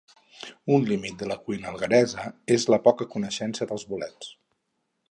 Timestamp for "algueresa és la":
1.73-2.81